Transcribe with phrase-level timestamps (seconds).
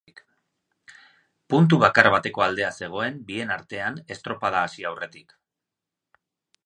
[1.53, 5.41] Puntu bakar bateko aldea zegoen bien artean estropada hasi aurretik.